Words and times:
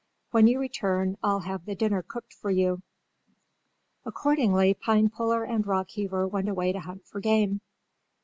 When 0.31 0.47
you 0.47 0.59
return 0.59 1.15
I'll 1.21 1.41
have 1.41 1.65
the 1.65 1.75
dinner 1.75 2.01
cooked 2.01 2.33
for 2.33 2.49
you." 2.49 2.81
Accordingly, 4.03 4.73
Pinepuller 4.73 5.43
and 5.43 5.63
Rockheaver 5.63 6.27
went 6.27 6.49
away 6.49 6.71
to 6.71 6.79
hunt 6.79 7.05
for 7.05 7.19
game. 7.21 7.61